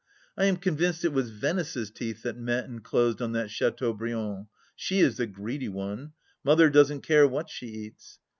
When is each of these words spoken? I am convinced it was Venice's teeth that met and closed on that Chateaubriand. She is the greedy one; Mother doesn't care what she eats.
I 0.35 0.45
am 0.45 0.57
convinced 0.57 1.05
it 1.05 1.13
was 1.13 1.29
Venice's 1.29 1.91
teeth 1.91 2.23
that 2.23 2.35
met 2.35 2.65
and 2.65 2.83
closed 2.83 3.21
on 3.21 3.33
that 3.33 3.51
Chateaubriand. 3.51 4.47
She 4.75 4.99
is 4.99 5.17
the 5.17 5.27
greedy 5.27 5.69
one; 5.69 6.13
Mother 6.43 6.71
doesn't 6.71 7.01
care 7.01 7.27
what 7.27 7.51
she 7.51 7.67
eats. 7.67 8.17